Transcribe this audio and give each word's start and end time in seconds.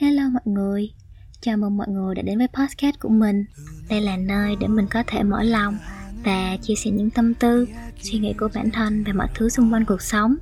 Hello 0.00 0.22
mọi 0.28 0.42
người, 0.44 0.90
chào 1.40 1.56
mừng 1.56 1.76
mọi 1.76 1.88
người 1.88 2.14
đã 2.14 2.22
đến 2.22 2.38
với 2.38 2.48
podcast 2.48 2.98
của 3.00 3.08
mình. 3.08 3.44
Đây 3.88 4.00
là 4.00 4.16
nơi 4.16 4.56
để 4.60 4.66
mình 4.66 4.86
có 4.90 5.02
thể 5.06 5.22
mở 5.22 5.42
lòng 5.42 5.78
và 6.24 6.56
chia 6.62 6.74
sẻ 6.74 6.90
những 6.90 7.10
tâm 7.10 7.34
tư, 7.34 7.68
suy 8.00 8.18
nghĩ 8.18 8.32
của 8.32 8.48
bản 8.54 8.70
thân 8.70 9.04
và 9.04 9.12
mọi 9.12 9.28
thứ 9.34 9.48
xung 9.48 9.72
quanh 9.72 9.84
cuộc 9.84 10.02
sống. 10.02 10.36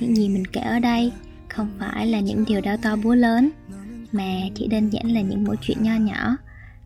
Những 0.00 0.16
gì 0.16 0.28
mình 0.28 0.44
kể 0.52 0.60
ở 0.60 0.78
đây 0.78 1.12
không 1.48 1.68
phải 1.78 2.06
là 2.06 2.20
những 2.20 2.44
điều 2.44 2.60
đau 2.60 2.76
to 2.76 2.96
búa 2.96 3.14
lớn 3.14 3.50
Mà 4.12 4.32
chỉ 4.54 4.66
đơn 4.66 4.88
giản 4.88 5.12
là 5.14 5.20
những 5.20 5.44
mỗi 5.44 5.56
chuyện 5.60 5.82
nho 5.82 5.94
nhỏ 5.94 6.36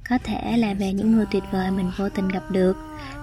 Có 0.09 0.19
thể 0.25 0.57
là 0.57 0.75
về 0.75 0.93
những 0.93 1.13
người 1.13 1.27
tuyệt 1.31 1.43
vời 1.51 1.71
mình 1.71 1.91
vô 1.97 2.09
tình 2.09 2.29
gặp 2.29 2.51
được 2.51 2.77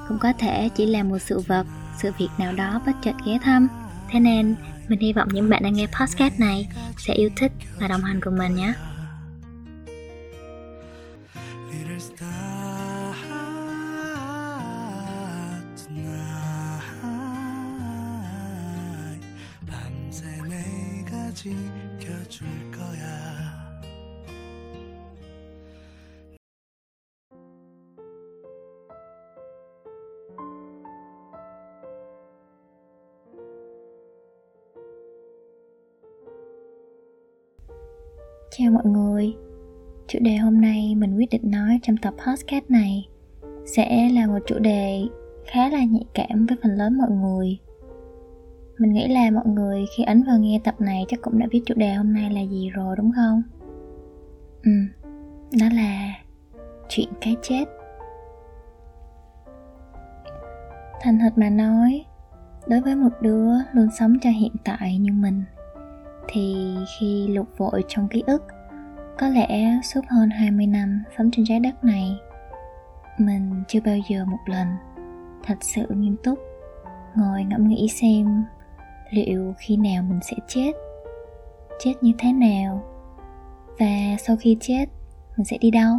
Cũng 0.08 0.20
có 0.20 0.34
thể 0.34 0.70
chỉ 0.76 0.86
là 0.86 1.04
một 1.04 1.20
sự 1.20 1.40
vật, 1.40 1.66
sự 2.02 2.12
việc 2.18 2.30
nào 2.38 2.54
đó 2.54 2.82
bất 2.86 2.94
chợt 3.04 3.16
ghé 3.26 3.40
thăm. 3.44 3.68
Thế 4.10 4.20
nên 4.20 4.56
mình 4.90 5.00
hy 5.00 5.14
vọng 5.14 5.28
những 5.32 5.50
bạn 5.50 5.64
đang 5.64 5.74
nghe 5.74 5.88
podcast 5.88 6.40
này 6.40 6.70
sẽ 6.98 7.14
yêu 7.14 7.30
thích 7.36 7.52
và 7.80 7.88
đồng 7.88 8.02
hành 8.02 8.22
cùng 8.22 8.38
mình 8.38 8.56
nhé. 8.56 8.74
Chào 38.52 38.72
mọi 38.72 38.86
người. 38.86 39.36
Chủ 40.08 40.20
đề 40.22 40.36
hôm 40.36 40.62
nay 40.62 40.96
mình 40.96 41.18
quyết 41.18 41.30
định 41.32 41.52
nói 41.52 41.80
trong 41.84 41.98
tập 41.98 42.14
podcast 42.28 42.64
này 42.70 43.10
Sẽ 43.66 44.10
là 44.10 44.28
một 44.28 44.40
chủ 44.46 44.60
đề 44.60 45.04
khá 45.46 45.70
là 45.70 45.84
nhạy 45.84 46.06
cảm 46.14 46.46
với 46.46 46.58
phần 46.64 46.72
lớn 46.72 46.98
mọi 46.98 47.10
người. 47.10 47.58
Mình 48.78 48.94
nghĩ 48.94 49.08
là 49.08 49.32
mọi 49.32 49.46
người 49.46 49.86
khi 49.98 50.04
ấn 50.04 50.24
vào 50.24 50.40
nghe 50.40 50.62
tập 50.64 50.76
này 50.82 51.06
chắc 51.08 51.22
cũng 51.22 51.40
đã 51.40 51.48
biết 51.52 51.62
chủ 51.66 51.74
đề 51.78 51.94
hôm 51.94 52.14
nay 52.14 52.32
là 52.32 52.42
gì 52.42 52.70
rồi 52.70 52.96
đúng 52.98 53.12
không? 53.16 53.44
Ừ, 54.64 54.72
đó 55.60 55.68
là 55.74 56.14
chuyện 56.90 57.10
cái 57.22 57.36
chết. 57.42 57.66
Thành 61.02 61.20
thật 61.20 61.34
mà 61.36 61.50
nói 61.50 62.06
Đối 62.68 62.82
với 62.82 62.96
một 62.96 63.10
đứa 63.22 63.52
luôn 63.74 63.88
sống 64.00 64.20
cho 64.22 64.30
hiện 64.30 64.52
tại 64.64 64.98
như 64.98 65.12
mình 65.14 65.44
thì 66.32 66.78
khi 67.00 67.28
lục 67.28 67.48
vội 67.58 67.84
trong 67.88 68.08
ký 68.08 68.24
ức, 68.28 68.44
có 69.18 69.28
lẽ 69.30 69.80
suốt 69.84 70.02
hơn 70.10 70.30
20 70.30 70.68
năm 70.68 71.04
sống 71.18 71.32
trên 71.32 71.46
trái 71.46 71.60
đất 71.60 71.84
này, 71.84 72.18
mình 73.18 73.64
chưa 73.68 73.80
bao 73.86 73.96
giờ 74.10 74.26
một 74.26 74.40
lần 74.46 74.68
thật 75.44 75.58
sự 75.62 75.86
nghiêm 75.90 76.16
túc 76.24 76.40
ngồi 77.16 77.44
ngẫm 77.44 77.68
nghĩ 77.68 77.88
xem 78.02 78.44
liệu 79.10 79.54
khi 79.58 79.78
nào 79.78 80.04
mình 80.04 80.20
sẽ 80.22 80.36
chết 80.48 80.72
chết 81.80 81.94
như 82.02 82.12
thế 82.18 82.34
nào, 82.34 82.84
và 83.80 84.18
sau 84.20 84.36
khi 84.36 84.58
chết, 84.60 84.86
mình 85.38 85.46
sẽ 85.46 85.58
đi 85.58 85.72
đâu? 85.72 85.96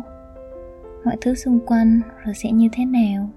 Mọi 1.05 1.17
thứ 1.21 1.35
xung 1.35 1.67
quanh 1.67 2.01
rồi 2.25 2.35
sẽ 2.35 2.51
như 2.53 2.69
thế 2.73 2.85
nào? 2.85 3.31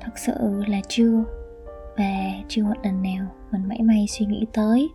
Thật 0.00 0.12
sự 0.16 0.62
là 0.66 0.80
chưa 0.88 1.24
và 1.96 2.42
chưa 2.48 2.64
một 2.64 2.74
lần 2.82 3.02
nào 3.02 3.26
mình 3.50 3.68
mãi 3.68 3.82
may 3.82 4.06
suy 4.08 4.26
nghĩ 4.26 4.46
tới. 4.52 4.88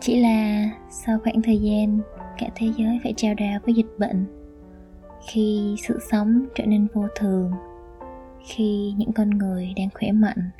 Chỉ 0.00 0.20
là 0.20 0.70
sau 0.90 1.18
khoảng 1.24 1.42
thời 1.42 1.58
gian, 1.58 2.00
cả 2.38 2.46
thế 2.54 2.72
giới 2.76 3.00
phải 3.02 3.14
trao 3.16 3.34
đảo 3.34 3.60
với 3.64 3.74
dịch 3.74 3.98
bệnh. 3.98 4.26
Khi 5.28 5.76
sự 5.88 5.98
sống 6.10 6.46
trở 6.54 6.66
nên 6.66 6.86
vô 6.94 7.06
thường. 7.16 7.52
Khi 8.44 8.94
những 8.96 9.12
con 9.12 9.30
người 9.30 9.72
đang 9.76 9.88
khỏe 9.94 10.12
mạnh. 10.12 10.50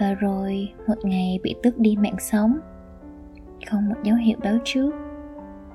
Và 0.00 0.14
rồi 0.14 0.72
một 0.86 0.94
ngày 1.02 1.38
bị 1.42 1.54
tước 1.62 1.78
đi 1.78 1.96
mạng 1.96 2.16
sống. 2.18 2.58
Không 3.70 3.88
một 3.88 3.96
dấu 4.02 4.16
hiệu 4.16 4.38
báo 4.42 4.58
trước. 4.64 4.90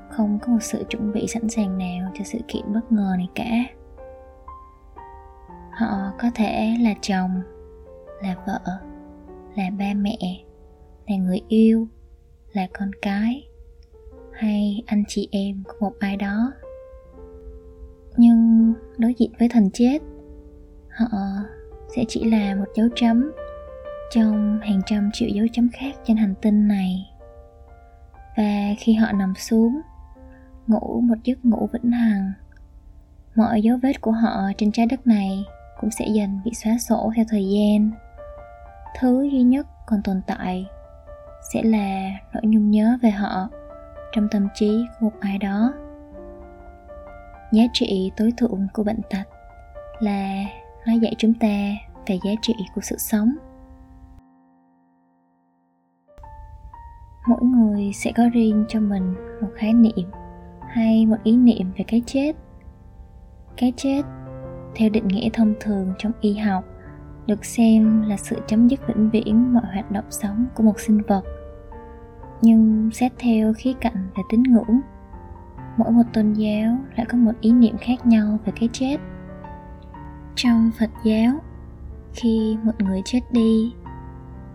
Không 0.10 0.40
có 0.40 0.48
một 0.54 0.62
sự 0.62 0.86
chuẩn 0.90 1.12
bị 1.12 1.28
sẵn 1.28 1.50
sàng 1.50 1.78
nào 1.78 2.12
cho 2.14 2.24
sự 2.24 2.40
kiện 2.48 2.74
bất 2.74 2.92
ngờ 2.92 3.14
này 3.18 3.30
cả. 3.36 3.52
Họ 5.72 6.12
có 6.20 6.28
thể 6.36 6.76
là 6.80 6.94
chồng 7.02 7.42
là 8.24 8.36
vợ, 8.48 8.60
là 9.56 9.70
ba 9.80 9.94
mẹ, 9.94 10.18
là 11.08 11.16
người 11.16 11.42
yêu, 11.48 11.88
là 12.54 12.68
con 12.74 12.92
cái 13.02 13.48
hay 14.34 14.84
anh 14.86 15.04
chị 15.08 15.28
em 15.32 15.64
của 15.68 15.74
một 15.80 15.94
ai 16.00 16.18
đó. 16.18 16.54
Nhưng 18.18 18.74
đối 18.98 19.14
diện 19.14 19.32
với 19.40 19.50
thần 19.50 19.70
chết, 19.74 20.00
họ 20.90 21.18
sẽ 21.96 22.06
chỉ 22.08 22.24
là 22.24 22.56
một 22.56 22.66
dấu 22.76 22.88
chấm 22.96 23.32
trong 24.12 24.60
hàng 24.62 24.82
trăm 24.86 25.10
triệu 25.14 25.30
dấu 25.30 25.46
chấm 25.54 25.70
khác 25.74 25.96
trên 26.06 26.18
hành 26.18 26.34
tinh 26.42 26.68
này. 26.68 27.12
Và 28.38 28.76
khi 28.80 28.94
họ 28.94 29.12
nằm 29.12 29.34
xuống, 29.38 29.82
ngủ 30.68 31.02
một 31.02 31.16
giấc 31.24 31.46
ngủ 31.46 31.70
vĩnh 31.74 31.92
hằng, 31.92 32.32
mọi 33.36 33.62
dấu 33.62 33.78
vết 33.84 34.02
của 34.02 34.12
họ 34.12 34.52
trên 34.58 34.72
trái 34.72 34.86
đất 34.86 35.08
này 35.08 35.44
cũng 35.82 35.90
sẽ 36.00 36.08
dần 36.14 36.40
bị 36.46 36.52
xóa 36.54 36.78
sổ 36.78 37.12
theo 37.16 37.26
thời 37.30 37.50
gian 37.50 37.92
thứ 39.00 39.24
duy 39.24 39.42
nhất 39.42 39.68
còn 39.86 40.02
tồn 40.04 40.22
tại 40.28 40.66
sẽ 41.54 41.64
là 41.64 42.12
nỗi 42.34 42.44
nhung 42.46 42.72
nhớ 42.72 42.98
về 43.02 43.10
họ 43.10 43.50
trong 44.12 44.28
tâm 44.32 44.48
trí 44.54 44.86
của 45.00 45.06
một 45.06 45.16
ai 45.20 45.38
đó. 45.38 45.74
Giá 47.52 47.64
trị 47.74 48.12
tối 48.18 48.34
thượng 48.38 48.68
của 48.74 48.84
bệnh 48.84 49.02
tật 49.10 49.24
là 50.00 50.46
nó 50.88 50.94
dạy 50.94 51.16
chúng 51.18 51.34
ta 51.34 51.72
về 52.08 52.20
giá 52.26 52.32
trị 52.42 52.54
của 52.76 52.82
sự 52.82 52.96
sống. 52.98 53.36
Mỗi 57.28 57.42
người 57.42 57.92
sẽ 57.94 58.12
có 58.18 58.24
riêng 58.34 58.66
cho 58.68 58.80
mình 58.80 59.14
một 59.42 59.50
khái 59.56 59.74
niệm 59.74 60.12
hay 60.68 61.06
một 61.06 61.18
ý 61.24 61.38
niệm 61.38 61.72
về 61.78 61.86
cái 61.88 62.02
chết. 62.06 62.36
Cái 63.58 63.74
chết, 63.78 64.02
theo 64.76 64.90
định 64.90 65.08
nghĩa 65.08 65.30
thông 65.34 65.54
thường 65.60 65.94
trong 65.98 66.12
y 66.22 66.38
học 66.38 66.64
được 67.28 67.46
xem 67.46 68.02
là 68.02 68.18
sự 68.18 68.42
chấm 68.48 68.68
dứt 68.68 68.88
vĩnh 68.88 69.10
viễn 69.10 69.54
mọi 69.54 69.64
hoạt 69.74 69.92
động 69.92 70.06
sống 70.10 70.46
của 70.56 70.64
một 70.64 70.80
sinh 70.80 71.02
vật. 71.08 71.24
Nhưng 72.42 72.90
xét 72.94 73.12
theo 73.20 73.54
khía 73.58 73.74
cạnh 73.74 74.08
về 74.16 74.24
tín 74.30 74.44
ngưỡng, 74.44 74.80
mỗi 75.78 75.92
một 75.92 76.04
tôn 76.14 76.34
giáo 76.34 76.78
lại 76.96 77.06
có 77.10 77.18
một 77.18 77.32
ý 77.42 77.52
niệm 77.52 77.78
khác 77.78 78.06
nhau 78.06 78.40
về 78.46 78.54
cái 78.60 78.70
chết. 78.74 78.98
Trong 80.36 80.72
phật 80.80 80.90
giáo, 81.04 81.32
khi 82.14 82.58
một 82.64 82.82
người 82.82 83.02
chết 83.06 83.20
đi, 83.32 83.74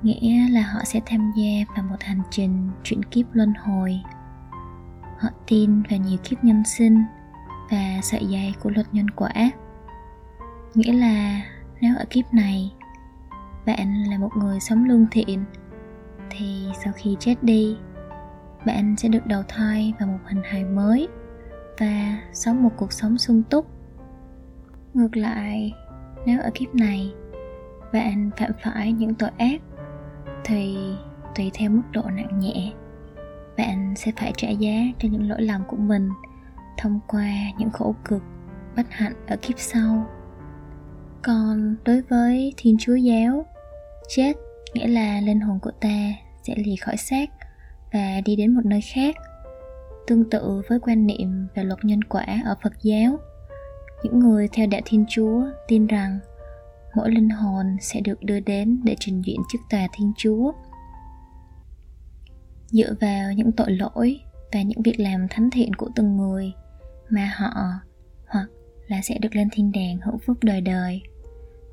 nghĩa 0.02 0.48
là 0.50 0.62
họ 0.62 0.80
sẽ 0.84 1.00
tham 1.06 1.32
gia 1.36 1.74
vào 1.74 1.84
một 1.90 1.96
hành 2.00 2.22
trình 2.30 2.68
chuyển 2.82 3.02
kiếp 3.02 3.26
luân 3.32 3.52
hồi. 3.54 4.00
Họ 5.18 5.28
tin 5.46 5.82
vào 5.90 5.98
nhiều 5.98 6.18
kiếp 6.24 6.44
nhân 6.44 6.62
sinh 6.64 7.02
và 7.70 7.98
sợi 8.02 8.26
dây 8.26 8.54
của 8.62 8.70
luật 8.70 8.86
nhân 8.92 9.10
quả, 9.10 9.50
nghĩa 10.74 10.92
là 10.92 11.40
nếu 11.80 11.96
ở 11.96 12.04
kiếp 12.10 12.24
này, 12.34 12.72
bạn 13.66 14.04
là 14.10 14.18
một 14.18 14.30
người 14.36 14.60
sống 14.60 14.84
lương 14.84 15.06
thiện, 15.10 15.44
thì 16.30 16.68
sau 16.84 16.92
khi 16.96 17.16
chết 17.20 17.34
đi, 17.42 17.76
bạn 18.66 18.94
sẽ 18.96 19.08
được 19.08 19.26
đầu 19.26 19.42
thai 19.48 19.94
vào 20.00 20.08
một 20.08 20.18
hình 20.26 20.42
hài 20.44 20.64
mới 20.64 21.08
và 21.78 22.18
sống 22.32 22.62
một 22.62 22.70
cuộc 22.76 22.92
sống 22.92 23.18
sung 23.18 23.42
túc. 23.50 23.66
Ngược 24.94 25.16
lại, 25.16 25.72
nếu 26.26 26.40
ở 26.40 26.50
kiếp 26.54 26.74
này, 26.74 27.12
bạn 27.92 28.30
phạm 28.36 28.50
phải 28.62 28.92
những 28.92 29.14
tội 29.14 29.30
ác, 29.38 29.62
thì 30.44 30.76
tùy 31.34 31.50
theo 31.54 31.70
mức 31.70 31.82
độ 31.92 32.02
nặng 32.02 32.38
nhẹ, 32.38 32.72
bạn 33.56 33.94
sẽ 33.96 34.12
phải 34.16 34.32
trả 34.36 34.48
giá 34.48 34.74
cho 34.98 35.08
những 35.12 35.28
lỗi 35.28 35.42
lầm 35.42 35.62
của 35.68 35.76
mình 35.76 36.10
thông 36.78 37.00
qua 37.06 37.30
những 37.58 37.70
khổ 37.70 37.94
cực 38.04 38.22
bất 38.76 38.86
hạnh 38.90 39.14
ở 39.26 39.36
kiếp 39.42 39.58
sau 39.58 40.06
còn 41.26 41.76
đối 41.84 42.02
với 42.02 42.54
thiên 42.56 42.76
chúa 42.80 42.94
giáo, 42.94 43.46
chết 44.08 44.32
nghĩa 44.74 44.86
là 44.86 45.20
linh 45.20 45.40
hồn 45.40 45.58
của 45.62 45.70
ta 45.80 46.12
sẽ 46.42 46.54
lì 46.56 46.76
khỏi 46.76 46.96
xác 46.96 47.30
và 47.92 48.20
đi 48.24 48.36
đến 48.36 48.54
một 48.54 48.64
nơi 48.64 48.80
khác, 48.80 49.16
tương 50.06 50.30
tự 50.30 50.62
với 50.68 50.80
quan 50.80 51.06
niệm 51.06 51.46
về 51.54 51.64
luật 51.64 51.78
nhân 51.82 52.04
quả 52.04 52.42
ở 52.44 52.56
phật 52.62 52.72
giáo. 52.82 53.18
Những 54.02 54.18
người 54.18 54.48
theo 54.52 54.66
đạo 54.66 54.80
thiên 54.84 55.04
chúa 55.08 55.42
tin 55.68 55.86
rằng 55.86 56.18
mỗi 56.96 57.10
linh 57.10 57.28
hồn 57.28 57.76
sẽ 57.80 58.00
được 58.00 58.22
đưa 58.22 58.40
đến 58.40 58.80
để 58.84 58.96
trình 59.00 59.22
diện 59.24 59.40
trước 59.52 59.58
tòa 59.70 59.88
thiên 59.92 60.12
chúa. 60.16 60.52
Dựa 62.66 62.94
vào 63.00 63.32
những 63.32 63.52
tội 63.52 63.70
lỗi 63.70 64.20
và 64.52 64.62
những 64.62 64.82
việc 64.82 65.00
làm 65.00 65.26
thánh 65.30 65.50
thiện 65.50 65.74
của 65.74 65.88
từng 65.96 66.16
người 66.16 66.52
mà 67.10 67.32
họ 67.36 67.50
hoặc 68.26 68.46
là 68.86 69.00
sẽ 69.02 69.18
được 69.18 69.36
lên 69.36 69.48
thiên 69.52 69.72
đàng 69.72 69.98
hưởng 70.04 70.18
phúc 70.18 70.36
đời 70.42 70.60
đời 70.60 71.02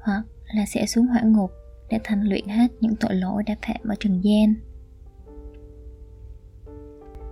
hoặc 0.04 0.24
là 0.54 0.66
sẽ 0.66 0.86
xuống 0.86 1.08
hỏa 1.08 1.22
ngục 1.22 1.52
để 1.90 2.00
thanh 2.04 2.24
luyện 2.24 2.48
hết 2.48 2.68
những 2.80 2.96
tội 2.96 3.16
lỗi 3.16 3.44
đã 3.44 3.56
phạm 3.68 3.88
ở 3.88 3.96
trần 4.00 4.22
gian. 4.22 4.54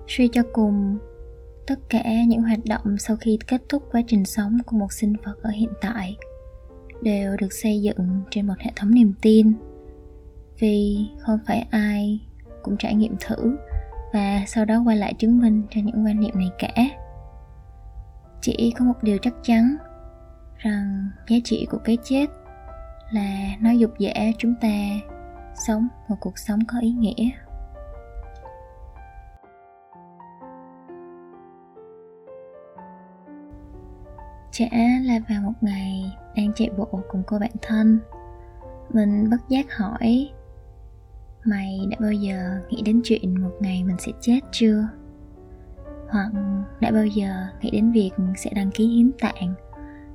Suy 0.08 0.28
cho 0.28 0.42
cùng, 0.54 0.98
tất 1.68 1.80
cả 1.90 2.24
những 2.28 2.42
hoạt 2.42 2.60
động 2.66 2.98
sau 2.98 3.18
khi 3.18 3.40
kết 3.48 3.62
thúc 3.70 3.84
quá 3.92 4.02
trình 4.08 4.26
sống 4.26 4.58
của 4.66 4.78
một 4.78 4.94
sinh 4.94 5.14
vật 5.26 5.36
ở 5.42 5.50
hiện 5.50 5.70
tại 5.82 6.18
đều 7.02 7.38
được 7.38 7.54
xây 7.54 7.82
dựng 7.82 8.22
trên 8.32 8.48
một 8.48 8.54
hệ 8.60 8.72
thống 8.76 8.94
niềm 8.94 9.14
tin, 9.22 9.54
vì 10.60 11.08
không 11.20 11.40
phải 11.48 11.68
ai 11.72 12.20
cũng 12.64 12.78
trải 12.78 12.96
nghiệm 12.96 13.16
thử 13.20 13.58
và 14.14 14.44
sau 14.48 14.66
đó 14.66 14.84
quay 14.86 14.98
lại 14.98 15.14
chứng 15.14 15.40
minh 15.40 15.64
cho 15.70 15.82
những 15.84 16.06
quan 16.06 16.20
niệm 16.20 16.36
này 16.36 16.50
cả. 16.60 16.74
Chỉ 18.42 18.74
có 18.78 18.86
một 18.86 19.04
điều 19.04 19.18
chắc 19.22 19.34
chắn, 19.44 19.76
rằng 20.58 21.10
giá 21.30 21.38
trị 21.44 21.68
của 21.72 21.78
cái 21.78 21.98
chết 22.04 22.26
là 23.12 23.56
nó 23.60 23.72
dục 23.72 23.92
dã 24.00 24.14
chúng 24.38 24.56
ta 24.62 24.78
sống 25.68 25.88
một 26.08 26.16
cuộc 26.20 26.38
sống 26.38 26.60
có 26.68 26.80
ý 26.80 26.92
nghĩa. 26.92 27.30
Chả 34.52 34.66
là 35.04 35.20
vào 35.30 35.42
một 35.42 35.54
ngày 35.62 36.18
đang 36.36 36.54
chạy 36.56 36.70
bộ 36.78 36.88
cùng 37.10 37.24
cô 37.28 37.40
bạn 37.40 37.52
thân, 37.62 38.00
mình 38.90 39.30
bất 39.30 39.38
giác 39.50 39.78
hỏi, 39.78 40.30
mày 41.46 41.80
đã 41.90 41.98
bao 42.00 42.12
giờ 42.12 42.60
nghĩ 42.70 42.82
đến 42.86 43.02
chuyện 43.04 43.42
một 43.42 43.52
ngày 43.60 43.84
mình 43.84 43.98
sẽ 44.00 44.12
chết 44.22 44.40
chưa? 44.52 44.88
Hoặc, 46.10 46.32
đã 46.80 46.92
bao 46.92 47.06
giờ 47.06 47.48
nghĩ 47.62 47.72
đến 47.72 47.92
việc 47.92 48.12
sẽ 48.38 48.52
đăng 48.56 48.72
ký 48.72 48.88
hiến 48.88 49.12
tạng 49.20 49.54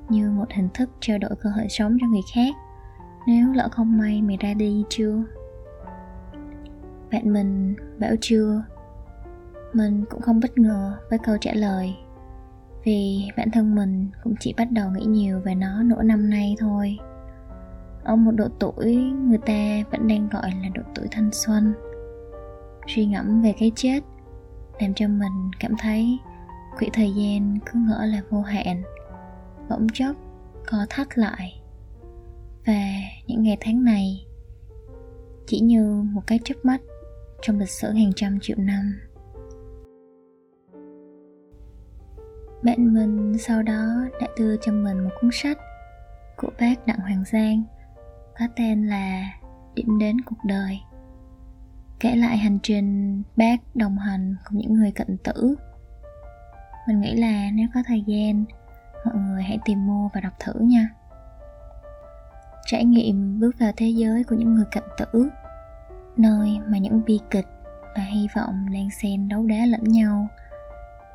như 0.09 0.31
một 0.31 0.45
hình 0.55 0.69
thức 0.73 0.89
trao 0.99 1.17
đổi 1.17 1.31
cơ 1.41 1.49
hội 1.49 1.65
sống 1.69 1.97
cho 2.01 2.07
người 2.07 2.21
khác? 2.35 2.55
Nếu 3.27 3.53
lỡ 3.53 3.69
không 3.71 3.97
may 3.97 4.21
mày 4.21 4.37
ra 4.37 4.53
đi 4.53 4.83
chưa? 4.89 5.23
Bạn 7.11 7.33
mình 7.33 7.75
bảo 7.99 8.15
chưa? 8.21 8.63
Mình 9.73 10.05
cũng 10.09 10.21
không 10.21 10.39
bất 10.39 10.57
ngờ 10.57 10.97
với 11.09 11.19
câu 11.23 11.37
trả 11.41 11.53
lời. 11.53 11.95
Vì 12.83 13.29
bản 13.37 13.51
thân 13.51 13.75
mình 13.75 14.07
cũng 14.23 14.35
chỉ 14.39 14.53
bắt 14.57 14.71
đầu 14.71 14.89
nghĩ 14.91 15.05
nhiều 15.05 15.39
về 15.39 15.55
nó 15.55 15.83
nửa 15.83 16.03
năm 16.03 16.29
nay 16.29 16.55
thôi. 16.59 16.97
Ở 18.03 18.15
một 18.15 18.31
độ 18.31 18.47
tuổi 18.59 18.95
người 18.95 19.37
ta 19.37 19.89
vẫn 19.91 20.07
đang 20.07 20.29
gọi 20.29 20.51
là 20.63 20.69
độ 20.73 20.81
tuổi 20.95 21.07
thanh 21.11 21.29
xuân. 21.31 21.73
Suy 22.87 23.05
ngẫm 23.05 23.41
về 23.41 23.53
cái 23.59 23.71
chết 23.75 24.03
làm 24.79 24.93
cho 24.93 25.07
mình 25.07 25.51
cảm 25.59 25.71
thấy 25.79 26.19
quỹ 26.79 26.89
thời 26.93 27.11
gian 27.11 27.59
cứ 27.65 27.79
ngỡ 27.79 28.05
là 28.05 28.21
vô 28.29 28.41
hạn. 28.41 28.83
Bỗng 29.69 29.87
chốc 29.93 30.15
co 30.65 30.77
thắt 30.89 31.17
lại 31.17 31.61
và 32.67 32.83
những 33.27 33.43
ngày 33.43 33.57
tháng 33.59 33.83
này, 33.83 34.25
chỉ 35.47 35.59
như 35.59 36.03
một 36.11 36.21
cái 36.27 36.39
chớp 36.43 36.55
mắt 36.63 36.81
trong 37.41 37.59
lịch 37.59 37.69
sử 37.69 37.91
hàng 37.91 38.11
trăm 38.15 38.39
triệu 38.41 38.57
năm. 38.59 38.99
Bạn 42.63 42.93
mình 42.93 43.37
sau 43.37 43.63
đó 43.63 44.05
đã 44.21 44.27
đưa 44.37 44.57
cho 44.57 44.71
mình 44.71 45.03
một 45.03 45.09
cuốn 45.21 45.29
sách 45.33 45.57
của 46.37 46.49
bác 46.59 46.87
đặng 46.87 46.99
hoàng 46.99 47.23
giang, 47.31 47.63
có 48.39 48.47
tên 48.55 48.87
là 48.87 49.33
điểm 49.75 49.99
đến 49.99 50.21
cuộc 50.21 50.37
đời. 50.45 50.79
Kể 51.99 52.15
lại 52.15 52.37
hành 52.37 52.59
trình 52.63 53.21
bác 53.35 53.75
đồng 53.75 53.97
hành 53.97 54.35
cùng 54.45 54.57
những 54.57 54.73
người 54.73 54.91
cận 54.91 55.17
tử, 55.17 55.55
mình 56.87 57.01
nghĩ 57.01 57.15
là 57.15 57.49
nếu 57.53 57.67
có 57.73 57.83
thời 57.87 58.03
gian, 58.07 58.45
mọi 59.05 59.15
người 59.15 59.43
hãy 59.43 59.59
tìm 59.65 59.87
mua 59.87 60.09
và 60.13 60.21
đọc 60.21 60.33
thử 60.39 60.53
nha 60.59 60.89
trải 62.67 62.85
nghiệm 62.85 63.39
bước 63.39 63.59
vào 63.59 63.71
thế 63.77 63.87
giới 63.87 64.23
của 64.23 64.35
những 64.35 64.55
người 64.55 64.65
cận 64.71 64.83
tử. 64.97 65.29
Nơi 66.17 66.59
mà 66.67 66.77
những 66.77 67.01
bi 67.05 67.19
kịch 67.29 67.47
và 67.95 68.03
hy 68.03 68.27
vọng 68.35 68.65
đang 68.73 68.89
xen 69.01 69.29
đấu 69.29 69.43
đá 69.43 69.65
lẫn 69.65 69.83
nhau, 69.83 70.27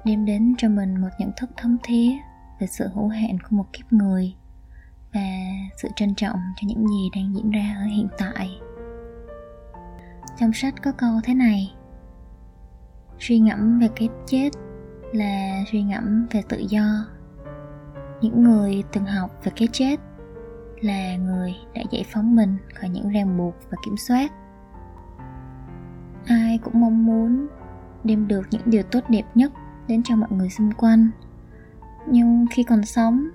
đem 0.04 0.24
đến 0.24 0.54
cho 0.58 0.68
mình 0.68 1.00
một 1.00 1.08
nhận 1.18 1.30
thức 1.36 1.50
thấm 1.56 1.76
thía 1.82 2.10
về 2.60 2.66
sự 2.66 2.88
hữu 2.94 3.08
hạn 3.08 3.38
của 3.40 3.56
một 3.56 3.64
kiếp 3.72 3.92
người 3.92 4.34
và 5.14 5.28
sự 5.76 5.88
trân 5.96 6.14
trọng 6.14 6.38
cho 6.56 6.66
những 6.68 6.86
gì 6.88 7.10
đang 7.16 7.34
diễn 7.34 7.50
ra 7.50 7.76
ở 7.78 7.84
hiện 7.84 8.08
tại. 8.18 8.50
Trong 10.38 10.52
sách 10.52 10.74
có 10.82 10.92
câu 10.92 11.20
thế 11.24 11.34
này, 11.34 11.74
suy 13.18 13.38
ngẫm 13.38 13.78
về 13.78 13.88
cái 13.96 14.08
chết 14.26 14.50
là 15.12 15.64
suy 15.72 15.82
ngẫm 15.82 16.26
về 16.30 16.42
tự 16.48 16.58
do. 16.68 17.06
Những 18.20 18.42
người 18.42 18.84
từng 18.92 19.04
học 19.04 19.30
về 19.44 19.52
cái 19.56 19.68
chết 19.72 20.00
là 20.82 21.16
người 21.16 21.54
đã 21.74 21.82
giải 21.90 22.04
phóng 22.12 22.36
mình 22.36 22.56
khỏi 22.74 22.90
những 22.90 23.08
ràng 23.08 23.38
buộc 23.38 23.54
và 23.70 23.76
kiểm 23.84 23.96
soát. 23.96 24.32
Ai 26.26 26.58
cũng 26.58 26.80
mong 26.80 27.06
muốn 27.06 27.46
đem 28.04 28.28
được 28.28 28.46
những 28.50 28.62
điều 28.64 28.82
tốt 28.82 29.00
đẹp 29.08 29.24
nhất 29.34 29.52
đến 29.88 30.02
cho 30.02 30.16
mọi 30.16 30.28
người 30.32 30.50
xung 30.50 30.72
quanh. 30.72 31.10
Nhưng 32.06 32.46
khi 32.50 32.62
còn 32.62 32.84
sống, 32.84 33.28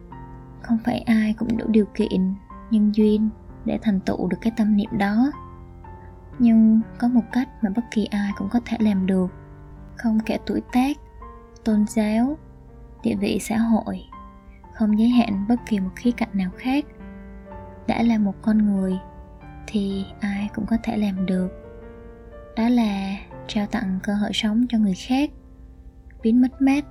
không 0.61 0.77
phải 0.85 0.99
ai 0.99 1.33
cũng 1.33 1.57
đủ 1.57 1.65
điều 1.67 1.85
kiện, 1.85 2.35
nhân 2.71 2.95
duyên 2.95 3.29
để 3.65 3.79
thành 3.81 3.99
tựu 3.99 4.27
được 4.27 4.37
cái 4.41 4.51
tâm 4.57 4.77
niệm 4.77 4.89
đó. 4.97 5.31
Nhưng 6.39 6.81
có 6.99 7.07
một 7.07 7.23
cách 7.31 7.49
mà 7.61 7.69
bất 7.75 7.81
kỳ 7.91 8.05
ai 8.05 8.31
cũng 8.37 8.49
có 8.49 8.59
thể 8.65 8.77
làm 8.79 9.05
được. 9.05 9.27
Không 9.95 10.19
kể 10.25 10.37
tuổi 10.45 10.61
tác, 10.73 10.97
tôn 11.63 11.85
giáo, 11.87 12.37
địa 13.03 13.15
vị 13.15 13.39
xã 13.41 13.57
hội, 13.57 14.03
không 14.73 14.99
giới 14.99 15.09
hạn 15.09 15.45
bất 15.49 15.55
kỳ 15.65 15.79
một 15.79 15.89
khía 15.95 16.11
cạnh 16.11 16.29
nào 16.33 16.49
khác 16.57 16.85
đã 17.87 18.03
là 18.03 18.17
một 18.17 18.33
con 18.41 18.57
người 18.57 18.99
thì 19.67 20.05
ai 20.19 20.49
cũng 20.55 20.65
có 20.65 20.77
thể 20.83 20.97
làm 20.97 21.25
được. 21.25 21.47
Đó 22.55 22.69
là 22.69 23.17
trao 23.47 23.67
tặng 23.67 23.99
cơ 24.03 24.13
hội 24.13 24.31
sống 24.33 24.65
cho 24.69 24.77
người 24.77 24.95
khác, 25.07 25.29
biến 26.21 26.41
mất 26.41 26.61
mát 26.61 26.85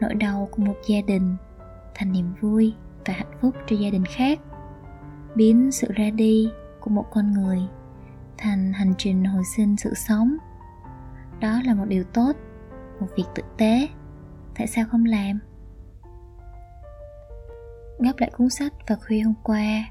nỗi 0.00 0.14
đau 0.14 0.48
của 0.50 0.62
một 0.62 0.76
gia 0.86 1.00
đình 1.06 1.36
thành 1.94 2.12
niềm 2.12 2.34
vui 2.40 2.74
và 3.06 3.14
hạnh 3.14 3.38
phúc 3.40 3.54
cho 3.66 3.76
gia 3.76 3.90
đình 3.90 4.04
khác, 4.04 4.38
biến 5.34 5.72
sự 5.72 5.88
ra 5.94 6.10
đi 6.10 6.48
của 6.80 6.90
một 6.90 7.06
con 7.10 7.32
người 7.32 7.58
thành 8.38 8.72
hành 8.72 8.94
trình 8.98 9.24
hồi 9.24 9.42
sinh 9.56 9.76
sự 9.76 9.94
sống. 9.94 10.36
Đó 11.40 11.60
là 11.64 11.74
một 11.74 11.84
điều 11.88 12.04
tốt, 12.04 12.32
một 13.00 13.06
việc 13.16 13.24
tử 13.34 13.42
tế. 13.56 13.88
Tại 14.54 14.66
sao 14.66 14.84
không 14.90 15.04
làm? 15.04 15.38
Gấp 17.98 18.12
lại 18.18 18.30
cuốn 18.36 18.50
sách 18.50 18.72
vào 18.88 18.98
khuya 19.06 19.20
hôm 19.20 19.34
qua 19.42 19.84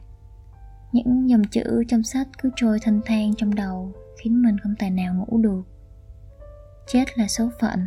những 0.94 1.30
dòng 1.30 1.44
chữ 1.44 1.84
trong 1.88 2.04
sách 2.04 2.28
cứ 2.42 2.50
trôi 2.56 2.80
thanh 2.82 3.02
thang 3.06 3.34
trong 3.38 3.56
đầu, 3.56 3.92
khiến 4.18 4.42
mình 4.42 4.58
không 4.58 4.76
tài 4.80 4.90
nào 4.90 5.14
ngủ 5.14 5.38
được. 5.38 5.64
Chết 6.88 7.18
là 7.18 7.28
số 7.28 7.50
phận, 7.60 7.86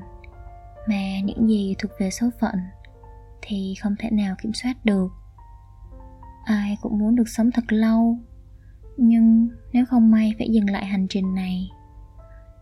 mà 0.89 1.21
những 1.25 1.49
gì 1.49 1.75
thuộc 1.79 1.91
về 2.01 2.11
số 2.11 2.31
phận 2.41 2.55
thì 3.43 3.75
không 3.83 3.95
thể 3.99 4.11
nào 4.11 4.35
kiểm 4.43 4.53
soát 4.53 4.85
được. 4.85 5.09
Ai 6.45 6.77
cũng 6.81 6.99
muốn 6.99 7.17
được 7.17 7.29
sống 7.29 7.51
thật 7.51 7.65
lâu, 7.69 8.19
nhưng 8.97 9.49
nếu 9.73 9.87
không 9.87 10.11
may 10.11 10.35
phải 10.39 10.49
dừng 10.51 10.71
lại 10.71 10.85
hành 10.85 11.07
trình 11.09 11.35
này, 11.35 11.71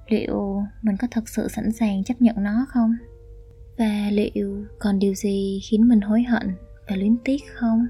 liệu 0.09 0.63
mình 0.83 0.97
có 0.97 1.09
thật 1.11 1.29
sự 1.29 1.49
sẵn 1.49 1.73
sàng 1.73 2.05
chấp 2.05 2.23
nhận 2.23 2.37
nó 2.39 2.67
không? 2.69 2.95
Và 3.79 4.09
liệu 4.11 4.65
còn 4.79 4.99
điều 4.99 5.15
gì 5.15 5.61
khiến 5.71 5.89
mình 5.89 6.01
hối 6.01 6.23
hận 6.23 6.55
và 6.89 6.97
luyến 6.97 7.17
tiếc 7.25 7.43
không? 7.55 7.87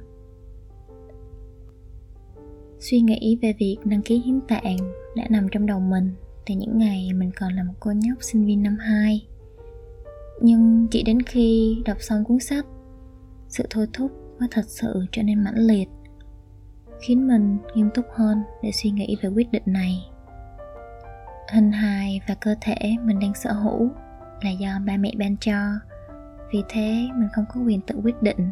Suy 2.80 3.00
nghĩ 3.00 3.38
về 3.42 3.54
việc 3.58 3.76
đăng 3.84 4.02
ký 4.02 4.18
hiến 4.18 4.40
tạng 4.40 4.76
đã 5.16 5.26
nằm 5.30 5.48
trong 5.52 5.66
đầu 5.66 5.80
mình 5.80 6.10
từ 6.46 6.54
những 6.54 6.78
ngày 6.78 7.12
mình 7.12 7.30
còn 7.36 7.52
là 7.52 7.62
một 7.62 7.74
cô 7.80 7.92
nhóc 7.92 8.18
sinh 8.22 8.46
viên 8.46 8.62
năm 8.62 8.76
2 8.80 9.26
nhưng 10.40 10.86
chỉ 10.90 11.02
đến 11.02 11.22
khi 11.22 11.76
đọc 11.84 11.96
xong 12.00 12.24
cuốn 12.24 12.38
sách, 12.40 12.66
sự 13.48 13.66
thôi 13.70 13.86
thúc 13.92 14.12
mới 14.40 14.48
thật 14.50 14.64
sự 14.66 15.06
trở 15.12 15.22
nên 15.22 15.44
mãnh 15.44 15.58
liệt, 15.58 15.88
khiến 17.00 17.28
mình 17.28 17.58
nghiêm 17.74 17.90
túc 17.94 18.04
hơn 18.14 18.42
để 18.62 18.72
suy 18.72 18.90
nghĩ 18.90 19.16
về 19.22 19.28
quyết 19.28 19.50
định 19.52 19.62
này. 19.66 20.06
Hình 21.52 21.72
hài 21.72 22.20
và 22.28 22.34
cơ 22.34 22.54
thể 22.60 22.76
mình 23.04 23.18
đang 23.18 23.34
sở 23.34 23.52
hữu 23.52 23.90
là 24.40 24.50
do 24.50 24.68
ba 24.86 24.96
mẹ 24.96 25.12
ban 25.18 25.36
cho, 25.36 25.72
vì 26.52 26.62
thế 26.68 27.08
mình 27.14 27.28
không 27.32 27.44
có 27.54 27.60
quyền 27.60 27.80
tự 27.80 27.94
quyết 28.02 28.22
định. 28.22 28.50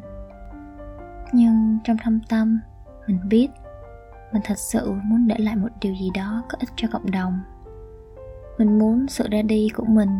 Nhưng 1.33 1.79
trong 1.85 1.97
thâm 2.03 2.21
tâm, 2.29 2.61
mình 3.07 3.19
biết 3.29 3.49
mình 4.33 4.43
thật 4.45 4.59
sự 4.59 4.93
muốn 5.05 5.29
để 5.29 5.37
lại 5.39 5.57
một 5.57 5.69
điều 5.81 5.95
gì 5.95 6.11
đó 6.15 6.43
có 6.49 6.59
ích 6.61 6.71
cho 6.77 6.89
cộng 6.93 7.11
đồng. 7.11 7.41
Mình 8.59 8.79
muốn 8.79 9.07
sự 9.09 9.29
ra 9.31 9.43
đi 9.43 9.69
của 9.75 9.85
mình 9.85 10.11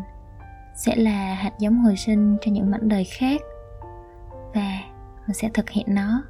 sẽ 0.77 0.97
là 0.97 1.35
hạt 1.35 1.53
giống 1.59 1.79
hồi 1.79 1.97
sinh 1.97 2.37
cho 2.41 2.53
những 2.53 2.71
mảnh 2.71 2.89
đời 2.89 3.05
khác 3.05 3.41
và 4.55 4.79
mình 5.27 5.35
sẽ 5.35 5.51
thực 5.55 5.71
hiện 5.71 5.87
nó 5.89 6.23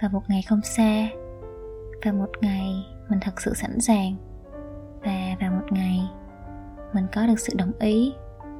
vào 0.00 0.10
một 0.10 0.22
ngày 0.28 0.42
không 0.42 0.60
xa 0.62 1.08
và 2.04 2.12
một 2.12 2.30
ngày 2.40 2.72
mình 3.08 3.18
thật 3.22 3.40
sự 3.40 3.54
sẵn 3.54 3.80
sàng 3.80 4.16
và 5.02 5.36
vào 5.40 5.52
một 5.52 5.66
ngày 5.70 6.00
mình 6.92 7.06
có 7.14 7.26
được 7.26 7.40
sự 7.40 7.52
đồng 7.58 7.72
ý 7.78 8.12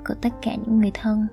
của 0.08 0.14
tất 0.22 0.30
cả 0.42 0.54
những 0.54 0.78
người 0.78 0.90
thân. 0.94 1.26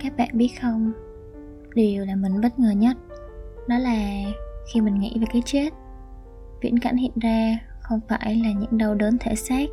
Các 0.00 0.16
bạn 0.16 0.28
biết 0.32 0.50
không? 0.62 0.92
Điều 1.74 2.04
là 2.04 2.16
mình 2.16 2.40
bất 2.40 2.58
ngờ 2.58 2.70
nhất. 2.70 2.96
Đó 3.68 3.78
là 3.78 4.24
khi 4.72 4.80
mình 4.80 4.94
nghĩ 4.94 5.16
về 5.20 5.26
cái 5.32 5.42
chết, 5.44 5.72
viễn 6.60 6.78
cảnh 6.78 6.96
hiện 6.96 7.12
ra 7.22 7.58
không 7.80 8.00
phải 8.08 8.36
là 8.36 8.52
những 8.52 8.78
đau 8.78 8.94
đớn 8.94 9.16
thể 9.20 9.34
xác, 9.34 9.68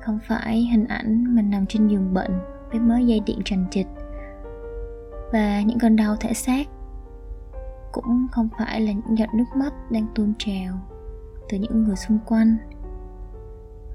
không 0.00 0.18
phải 0.28 0.68
hình 0.72 0.84
ảnh 0.84 1.34
mình 1.34 1.50
nằm 1.50 1.66
trên 1.66 1.88
giường 1.88 2.14
bệnh 2.14 2.32
với 2.70 2.80
mớ 2.80 2.98
dây 2.98 3.20
điện 3.26 3.38
trần 3.44 3.66
trịch. 3.70 3.86
Và 5.32 5.60
những 5.60 5.78
cơn 5.78 5.96
đau 5.96 6.16
thể 6.16 6.34
xác 6.34 6.66
cũng 7.92 8.26
không 8.32 8.48
phải 8.58 8.80
là 8.80 8.92
những 8.92 9.18
giọt 9.18 9.34
nước 9.34 9.44
mắt 9.56 9.72
đang 9.90 10.06
tuôn 10.14 10.32
trào 10.38 10.74
từ 11.48 11.58
những 11.58 11.84
người 11.84 11.96
xung 11.96 12.18
quanh. 12.26 12.56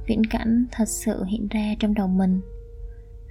Viễn 0.07 0.25
cảnh 0.25 0.65
thật 0.71 0.85
sự 0.87 1.23
hiện 1.23 1.47
ra 1.47 1.61
trong 1.79 1.93
đầu 1.93 2.07
mình 2.07 2.41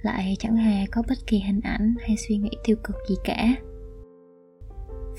lại 0.03 0.35
chẳng 0.39 0.55
hề 0.55 0.85
có 0.91 1.03
bất 1.09 1.17
kỳ 1.27 1.39
hình 1.39 1.61
ảnh 1.63 1.93
hay 2.07 2.17
suy 2.27 2.37
nghĩ 2.37 2.49
tiêu 2.63 2.77
cực 2.83 2.95
gì 3.09 3.15
cả. 3.23 3.55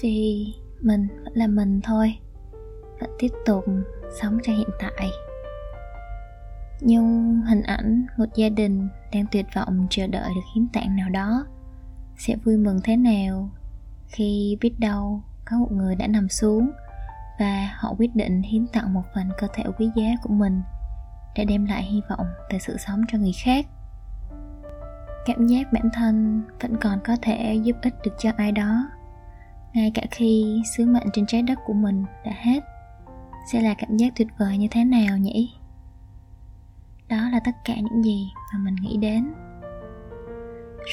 Vì 0.02 0.46
mình 0.80 1.08
vẫn 1.24 1.32
là 1.34 1.46
mình 1.46 1.80
thôi, 1.80 2.14
vẫn 3.00 3.10
tiếp 3.18 3.30
tục 3.46 3.64
sống 4.20 4.38
cho 4.42 4.52
hiện 4.52 4.68
tại. 4.78 5.10
Nhưng 6.80 7.40
hình 7.48 7.62
ảnh 7.62 8.06
một 8.18 8.26
gia 8.34 8.48
đình 8.48 8.88
đang 9.12 9.26
tuyệt 9.32 9.46
vọng 9.56 9.86
chờ 9.90 10.06
đợi 10.06 10.28
được 10.34 10.42
hiến 10.54 10.68
tạng 10.72 10.96
nào 10.96 11.08
đó 11.08 11.46
sẽ 12.18 12.36
vui 12.44 12.56
mừng 12.56 12.80
thế 12.84 12.96
nào 12.96 13.50
khi 14.06 14.58
biết 14.60 14.74
đâu 14.78 15.22
có 15.44 15.58
một 15.58 15.72
người 15.72 15.94
đã 15.94 16.06
nằm 16.06 16.28
xuống 16.28 16.70
và 17.38 17.70
họ 17.74 17.94
quyết 17.98 18.16
định 18.16 18.42
hiến 18.42 18.66
tặng 18.66 18.94
một 18.94 19.02
phần 19.14 19.28
cơ 19.38 19.46
thể 19.54 19.64
quý 19.78 19.90
giá 19.96 20.04
của 20.22 20.34
mình 20.34 20.62
để 21.36 21.44
đem 21.44 21.66
lại 21.66 21.82
hy 21.82 22.00
vọng 22.10 22.26
về 22.50 22.58
sự 22.58 22.76
sống 22.76 23.00
cho 23.08 23.18
người 23.18 23.32
khác 23.44 23.66
cảm 25.26 25.46
giác 25.46 25.72
bản 25.72 25.88
thân 25.94 26.42
vẫn 26.60 26.76
còn 26.80 26.98
có 27.04 27.16
thể 27.22 27.60
giúp 27.62 27.76
ích 27.82 27.94
được 28.04 28.14
cho 28.18 28.30
ai 28.36 28.52
đó. 28.52 28.88
Ngay 29.74 29.90
cả 29.94 30.02
khi 30.10 30.62
sứ 30.76 30.86
mệnh 30.86 31.06
trên 31.12 31.26
trái 31.26 31.42
đất 31.42 31.58
của 31.66 31.72
mình 31.72 32.04
đã 32.24 32.32
hết, 32.36 32.64
sẽ 33.52 33.60
là 33.60 33.74
cảm 33.78 33.96
giác 33.96 34.12
tuyệt 34.16 34.28
vời 34.38 34.58
như 34.58 34.68
thế 34.70 34.84
nào 34.84 35.18
nhỉ? 35.18 35.52
Đó 37.08 37.30
là 37.32 37.40
tất 37.44 37.52
cả 37.64 37.74
những 37.76 38.02
gì 38.02 38.28
mà 38.52 38.58
mình 38.58 38.74
nghĩ 38.74 38.96
đến. 38.96 39.34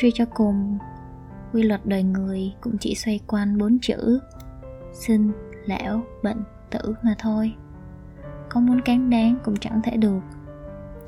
Suy 0.02 0.12
cho 0.14 0.26
cùng, 0.26 0.78
quy 1.54 1.64
luật 1.64 1.86
đời 1.86 2.04
người 2.04 2.54
cũng 2.62 2.78
chỉ 2.78 2.96
xoay 2.96 3.20
quanh 3.28 3.58
bốn 3.58 3.80
chữ, 3.82 4.20
sinh, 4.94 5.32
lão, 5.66 6.02
bệnh, 6.24 6.44
tử 6.70 6.96
mà 7.04 7.16
thôi. 7.20 7.54
Có 8.50 8.60
muốn 8.60 8.82
cán 8.82 9.10
đáng 9.10 9.38
cũng 9.44 9.56
chẳng 9.58 9.82
thể 9.84 9.98
được. 9.98 10.22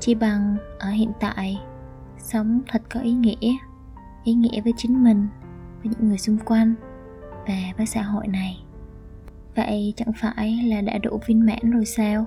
Chỉ 0.00 0.14
bằng 0.14 0.56
ở 0.78 0.90
hiện 0.90 1.12
tại 1.20 1.60
sống 2.18 2.60
thật 2.68 2.82
có 2.90 3.00
ý 3.00 3.12
nghĩa 3.12 3.56
ý 4.24 4.34
nghĩa 4.34 4.60
với 4.60 4.72
chính 4.76 5.04
mình, 5.04 5.28
với 5.82 5.92
những 5.92 6.08
người 6.08 6.18
xung 6.18 6.38
quanh 6.38 6.74
và 7.46 7.72
với 7.76 7.86
xã 7.86 8.02
hội 8.02 8.28
này. 8.28 8.64
Vậy 9.56 9.94
chẳng 9.96 10.12
phải 10.20 10.62
là 10.64 10.80
đã 10.80 10.98
đủ 10.98 11.20
viên 11.26 11.46
mãn 11.46 11.70
rồi 11.70 11.84
sao? 11.84 12.26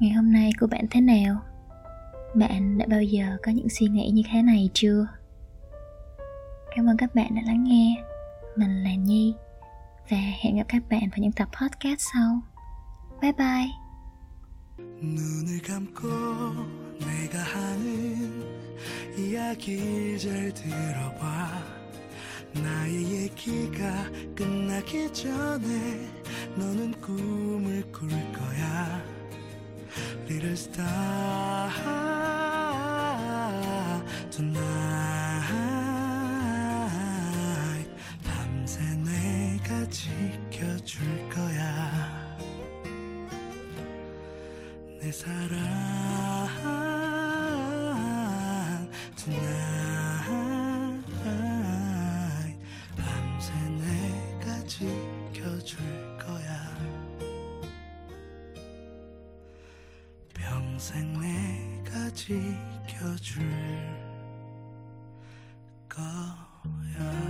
Ngày 0.00 0.10
hôm 0.10 0.32
nay 0.32 0.50
của 0.60 0.66
bạn 0.66 0.86
thế 0.90 1.00
nào? 1.00 1.36
Bạn 2.34 2.78
đã 2.78 2.86
bao 2.88 3.02
giờ 3.02 3.36
có 3.42 3.52
những 3.52 3.68
suy 3.68 3.86
nghĩ 3.86 4.10
như 4.10 4.22
thế 4.32 4.42
này 4.42 4.70
chưa? 4.74 5.06
Cảm 6.76 6.86
ơn 6.86 6.96
các 6.96 7.14
bạn 7.14 7.34
đã 7.34 7.42
lắng 7.46 7.64
nghe. 7.64 8.04
Mình 8.56 8.84
là 8.84 8.94
nhi 8.94 9.34
và 10.10 10.16
hẹn 10.16 10.56
gặp 10.56 10.64
các 10.68 10.82
bạn 10.90 11.00
vào 11.00 11.18
những 11.18 11.32
tập 11.32 11.48
podcast 11.60 12.00
sau. 12.14 12.40
Bye 13.20 13.32
bye. 13.32 13.68
내가 17.06 17.38
하는 17.38 18.44
이야기 19.16 20.18
잘 20.18 20.52
들어봐. 20.52 21.62
나의 22.54 23.22
얘기가 23.22 24.10
끝나기 24.34 25.12
전에 25.12 26.08
너는 26.56 26.92
꿈을 27.00 27.82
꿀 27.92 28.08
거야. 28.32 29.02
Little 30.28 30.52
star 30.52 31.70
tonight 34.30 34.73
평생 60.84 61.18
내가 61.18 62.10
지켜줄 62.10 63.42
거야 65.88 67.23